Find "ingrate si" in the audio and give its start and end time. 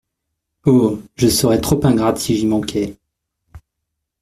1.85-2.35